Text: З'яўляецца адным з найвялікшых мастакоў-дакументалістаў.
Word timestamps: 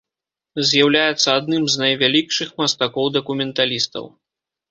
З'яўляецца 0.69 1.29
адным 1.39 1.63
з 1.73 1.83
найвялікшых 1.83 2.49
мастакоў-дакументалістаў. 2.61 4.05